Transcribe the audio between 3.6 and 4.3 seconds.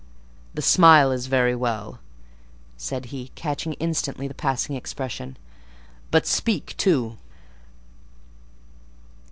instantly